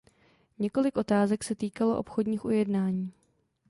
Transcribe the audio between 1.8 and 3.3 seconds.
obchodních ujednání.